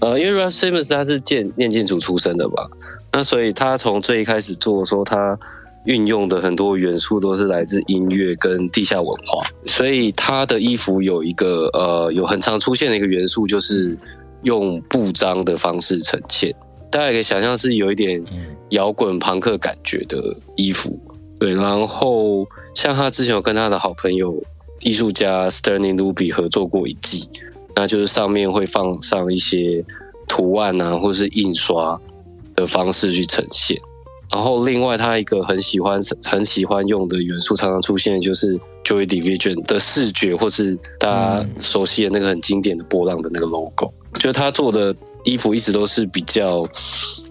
[0.00, 2.68] 呃，因为 Ralph Simmons 他是建念建筑出身的吧，
[3.12, 5.38] 那所以他从最一开始做的时候，他
[5.84, 13.96] 运用的很多元素都是来自音乐跟地下文化，所以他的衣服有一个呃有很常出现的一个元素，就是
[14.42, 16.54] 用布章的方式呈现，
[16.90, 18.22] 大家也可以想象是有一点
[18.70, 20.16] 摇滚朋克感觉的
[20.56, 20.98] 衣服。
[21.38, 24.42] 对，然后像他之前有跟他的好朋友
[24.80, 27.28] 艺术家 Sterling Ruby 合作过一季，
[27.74, 29.84] 那就是上面会放上一些
[30.26, 32.00] 图案啊，或是印刷
[32.54, 33.76] 的方式去呈现。
[34.34, 41.08] 然后另外他一个很喜欢很喜欢用的元素，常常出现的就是 Joy Division 的视觉，或是大
[41.40, 43.92] 家熟悉的那个很经典的波浪的那个 logo。
[44.14, 44.92] 就是他做的
[45.24, 46.66] 衣服一直都是比较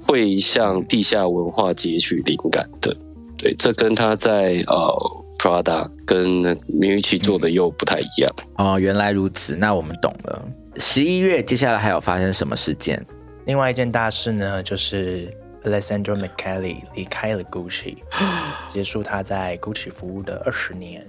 [0.08, 2.96] 会向地下文化截取灵感的。
[3.38, 4.98] 对，这跟他在呃
[5.38, 8.32] Prada 跟 Miucci 做的又不太一样。
[8.58, 10.42] 哦，原来如此，那我们懂了。
[10.78, 13.06] 十一月接下来还有发生什么事件？
[13.46, 15.30] 另外一件大事呢，就是
[15.64, 17.98] Alessandro McCallie 离开了 Gucci，
[18.68, 21.06] 结束他在 Gucci 服务的二十年。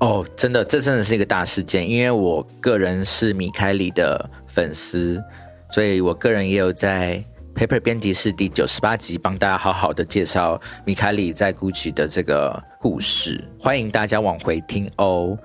[0.00, 5.22] 哦，真的，这真的是一个大事件，因为我个人是米开里的粉丝，
[5.70, 7.22] 所以我个人也有在
[7.54, 15.36] Paper 编辑室第九十八集帮大家好好的介绍米开里在 GUCCI 的这个故事，欢迎大家往回听哦。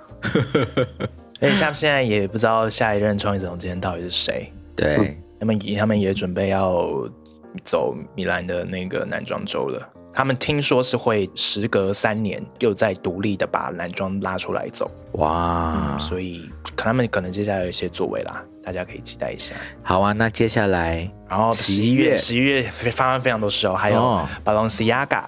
[1.42, 6.88] 而 且像现在也不知道下一任创意总监到底是谁，对，他们他们也准备要
[7.64, 9.90] 走米兰的那个男装周了。
[10.16, 19.56] 他们听说是会时隔三年又再独立的把男装拉出来走，哇，所以可他们可能接下来有一些作为啦，大家可以期待一下。
[19.82, 22.62] 好啊，那接下来然后十一月月十一月
[22.92, 25.24] 发生非常多事哦，还有哦 Balenciaga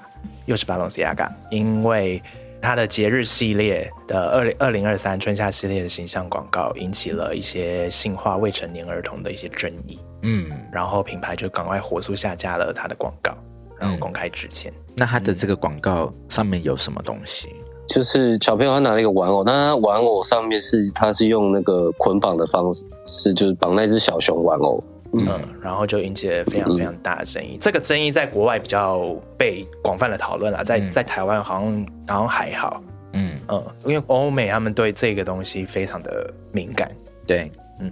[0.46, 2.22] 又是 Balenciaga，因为
[2.62, 13.32] 它的节日系列的二零二零二三春夏系列的形象广告引起了一些性化未成年儿童的一些争议，嗯，然后品牌就赶快火速下架了它的广告，
[13.80, 14.74] 然后公开致歉。
[14.96, 17.50] 那它的这个广告上面有什么东西？
[17.88, 22.74] 就是小朋友他拿了一个玩偶，那他玩偶上面是他是用那个捆绑的方
[23.06, 24.84] 式，就是绑那只小熊玩偶。
[25.14, 27.58] 嗯，然后就引起了非常非常大的争议。
[27.62, 32.82] 这个争议在国外比较被广泛的讨论了，在在台湾好像好像还好。
[33.14, 36.92] 嗯嗯，因为欧美他们对这个东西非常的敏感。
[37.26, 37.50] 对，
[37.80, 37.90] 嗯，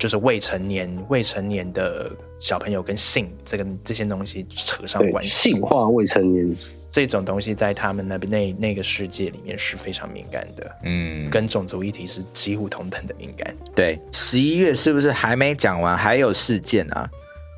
[0.00, 6.52] 就是未成年未成年的小朋友跟性这个这些东西扯上，关系，性化未成年，
[6.90, 13.54] 这种东西在他们那边那那个世界里面是非常敏感的，嗯，跟种族议题是几乎同等的敏感。
[13.74, 15.94] 对，十一月是不是还没讲完？
[15.94, 17.06] 还有事件啊？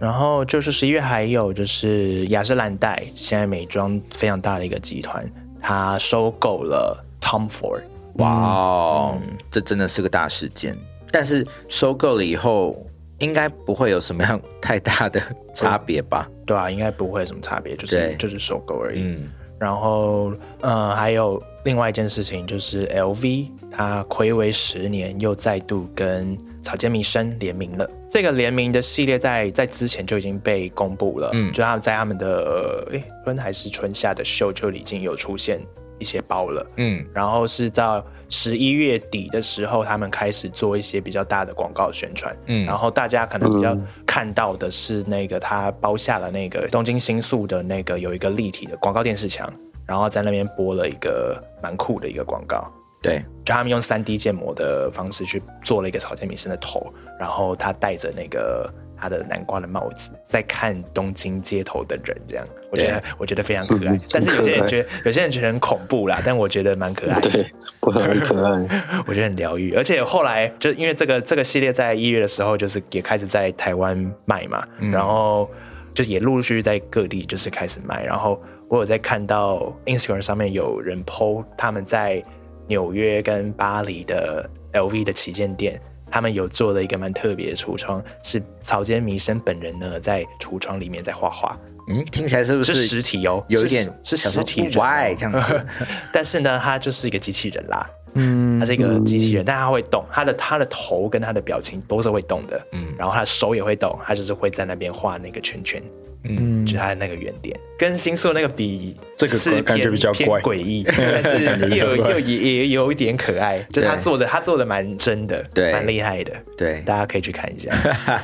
[0.01, 5.25] 然后就是十一月还有就是雅诗兰黛，现在美妆非常大的一个集团，
[5.61, 7.83] 它收购了 Tom Ford。
[8.15, 10.77] 哇哦，嗯这真的是个大事件。
[11.13, 12.75] 但是收购了以后，
[13.19, 15.23] 应该不会有什么样太大的
[15.55, 16.29] 差别吧？
[16.47, 19.03] 对啊，应该不会有什么差别，就是就是收购而已。
[19.03, 27.89] 嗯然后，呃，还有另外一件事情就是 LV，它暌违十年又再度跟草间弥生联名了。
[28.11, 35.61] 这个联名的系列在在之前就已经被公布了，嗯就他们在他们的诶春还是春夏的秀就已经有出现
[36.03, 36.67] 一些包了。
[36.77, 42.37] 嗯然后是到十一月底的时候，他们开始做一些比较大的广告宣传。
[42.47, 49.51] 嗯然后大家可能比较嗯看到的是那个他包下了那个东京新宿的那个有一个立体的广告电视墙，
[49.87, 52.71] 然后在那边播了一个蛮酷的一个广告。
[53.01, 58.73] 对，就他们用三 D 建模的方式去做了一个草间弥生的头，然后他戴着那个
[59.03, 64.01] 他的南瓜的帽子，在看东京街头的人，这样我觉得我觉得非常可爱嗯。
[64.13, 67.29] 但是有些人觉得有些人觉得很恐怖啦，但我觉得蛮可爱的。
[67.29, 67.45] 对，
[67.81, 68.53] 不很可爱。
[69.05, 75.51] 我觉得很疗愈，而且后来就因为这个这个系列在一月的时候，就是也开始在台湾卖嘛，然后
[75.93, 82.23] 就也陆陆续续在各地就是开始卖，然后我有在看到 Instagram 上面有人 PO 他们在
[82.69, 85.81] 纽约跟巴黎的 LV 的旗舰店。
[86.13, 91.59] 他们有做了一个蛮特别的橱窗，是草间弥生本人呢在橱窗里面在画画，
[91.89, 95.67] 嗯，听起来是不是是实体哦，有一点是实体人、哦、why 这样子？
[96.13, 102.87] 但是呢，他就是一个机器人啦，嗯它是一个机器人，但它会动，它的它的头跟它的表情都是会动的，嗯。
[102.99, 105.83] 然后它的手也会动，它就是会在那边画那个圈圈，
[106.25, 106.65] 嗯。
[106.65, 110.41] 就是它的那个圆点，跟新宿那个比，这个是感觉比较怪。
[110.41, 111.45] 偏诡异， 但是
[111.77, 115.73] 又又也也有一点可爱，就是他做的他做的蛮真的，对。
[115.73, 117.73] 蛮厉害的，对，大家可以去看一下。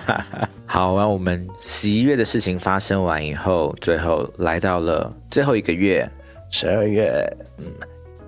[0.66, 6.08] 好，那我们十一月的事情发生完以后，最后来到了最后一个月，
[6.50, 7.10] 十二月，
[7.58, 7.64] 嗯，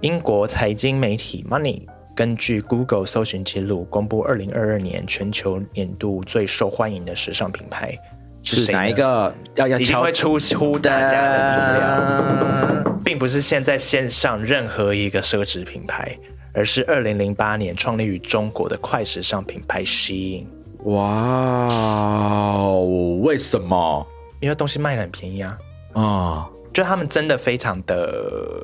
[0.01, 1.83] 英国财经媒体 Money
[2.17, 7.97] 根据 Google 搜寻记录公布，二零二二年全球年度最受欢迎的时尚品牌
[8.43, 8.95] 是哪一？
[8.95, 9.35] 个？
[9.57, 16.17] 要要一定敲会出乎大家的意料，并不是现在线上任何一个奢侈品牌，
[16.55, 20.47] 而是二零零八年创立于中国的快时尚品牌 Shein。
[20.85, 24.07] 哇哦，为什么
[24.41, 25.59] 因为东西卖的很便宜啊，
[25.93, 26.49] 啊？
[26.73, 28.13] 就他们真的非常的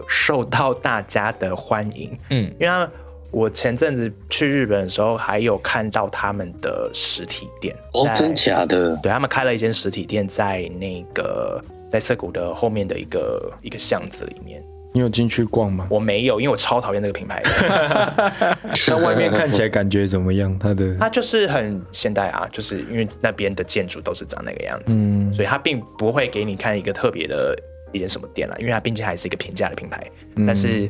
[0.08, 2.16] 受到大家的欢迎。
[2.30, 2.90] 嗯因为他们
[3.30, 7.76] 我前阵子去日本的时候，还有看到他们的实体店。
[7.92, 8.96] 哦真假的？
[9.02, 14.62] 对他们开了一间实体店，在那个在涩谷的后面的一个一个巷子里面。
[14.94, 15.86] 你有进去逛吗？
[15.90, 18.56] 我没有，因为我超讨厌这个品牌的。
[18.88, 20.58] 那外面看起来感觉怎么样？
[20.58, 27.54] 它的它就是很现代啊，就是因为那边的建筑都是长那个样子，嗯所以它并不会给你看一个特别的
[27.96, 30.06] 一间什么店了，因为它毕竟还是一个平价的品牌。
[30.46, 30.88] 但是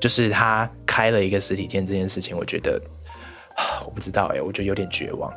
[0.00, 2.80] 就是它开了一个实体店这件事情，我觉得
[3.54, 5.32] 啊我不知道哎、我觉得有点绝望。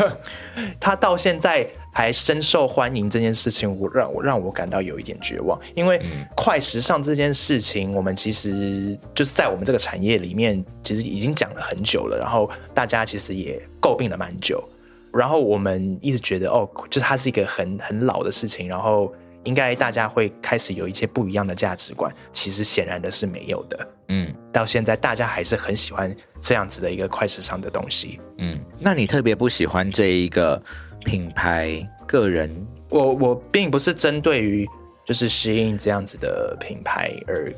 [0.80, 6.00] 它到现在还深受欢迎这件事情，我让我让我感到有一点绝望，因为
[6.34, 14.66] 快时尚这件事情，我们其实就是在我们这个产业里面，其实已经讲了很久了，然后大家其实也诟病了蛮久，
[15.12, 19.12] 然后我们一直觉得哦，就是它是一个很很老的事情，然后
[19.44, 23.88] 应该大家会开始有一些不一样的价值观，其实显然的是没有的。
[24.08, 28.20] 嗯到现在，大家还是很喜欢这样子的一个快时尚的东西。
[28.38, 30.62] 嗯，那你特别不喜欢这一个
[31.04, 32.50] 品牌个人？
[32.90, 34.68] 我我并不是针对于
[35.04, 37.52] 就是适应这样子的品牌而，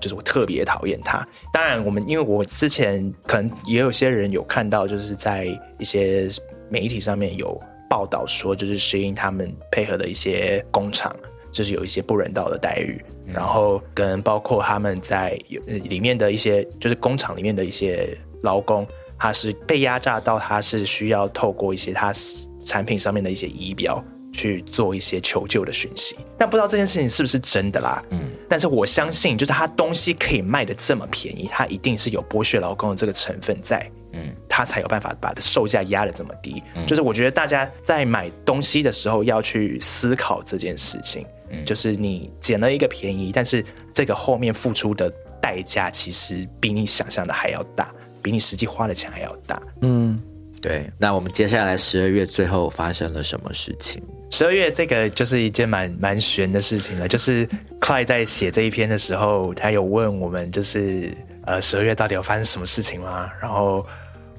[0.00, 1.26] 就是我特别讨厌它。
[1.52, 5.46] 当然，我们因为我之前可能也有些人有看到，就是在
[5.78, 6.28] 一些
[6.68, 11.14] 媒体上面有报道说，就是适应他们配合的一些工厂，
[11.52, 13.00] 就是有一些不人道的待遇。
[13.26, 18.86] 然后跟包括他们在有呃里面的一些，就是工厂里面的一些劳工，
[19.18, 22.12] 他是被压榨到，他是需要透过一些他
[22.60, 26.16] 产品上面的一些仪表去做一些求救的讯息。
[26.36, 33.88] 但不知道这件事情是不是真的啦，嗯，但是我相信，就是他东西可以卖的这么便宜，他一定是有剥削劳工的这个成分在。
[34.14, 36.62] 嗯，他才有办法把售价压得这么低。
[36.86, 41.24] 就是我觉得大家在买东西的时候要去思考这件事情。
[41.52, 47.92] 嗯，就是你捡了一个便宜，但是这个后面付出的代价其实比你想象的还要大，
[48.22, 49.62] 比你实际花的钱还要大。
[49.82, 50.20] 嗯，
[50.60, 50.90] 对。
[50.98, 54.02] 那我们接下来十二月最后发生了什么事情？
[54.30, 57.06] 十二月这个就是一件蛮蛮悬的事情了。
[57.06, 57.46] 就是
[57.80, 63.30] Cly 在写这一篇的时候，他有问我们，就是呃十二月到底有发生什么事情吗？
[63.40, 63.86] 然后。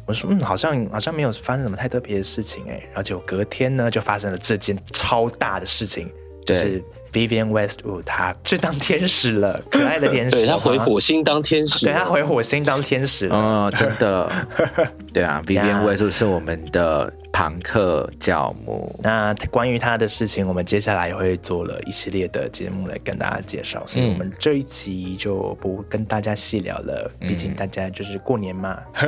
[0.05, 6.11] 我说嗯，好像好像没有发生什么太特别的事情哎，然后就隔天呢，就发生了这件超大的事情，
[6.45, 6.83] 就是
[7.13, 14.29] Vivian Westwood 她去当天使了，可爱的天使，对他回火星当天使，对他回火星当天使了，哦，真的，
[15.13, 17.13] 对啊，Vivian Westwood 是我们的。
[17.33, 28.79] 庞克教母，那关于他的事情，我们接下来也会做了一系列的节目来跟大家介绍，所以我们这一期就不跟大家细聊了，毕竟大家就是过年嘛。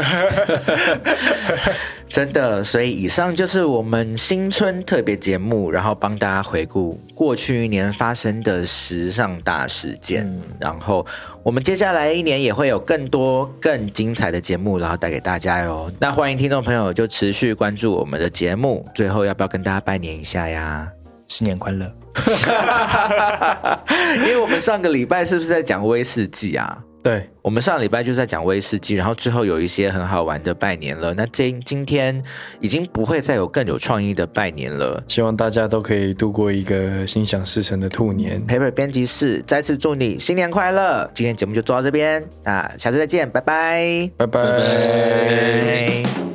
[2.10, 10.28] 真的，所以以上就是我们新春特别节目，然后帮大家回顾过去一年发生的时尚大事件，
[10.60, 11.06] 然后
[11.44, 15.92] 我们接下来一年也会有更多更精彩的节目，然后带给大家哟。
[16.00, 18.15] 那欢迎听众朋友就持续关注我们。
[18.18, 20.88] 的节目最后要不要跟大家拜年一下呀？
[21.28, 21.92] 新年快乐！
[24.18, 26.78] 因为我们上个礼拜是不是在讲威士忌啊？
[27.02, 31.14] 对，我们上礼拜就在讲威士忌，然后最后有一些很好玩的拜年了。
[31.14, 32.24] 那今今天
[32.60, 35.04] 已经不会再有更有创意的拜年了。
[35.08, 38.42] 希望大家都可以度过一个心想事成的兔年。
[38.48, 41.10] Paper 编辑室再次祝你新年快乐！
[41.14, 46.35] 今天节目就做到这边，那下次再见，拜拜，拜拜。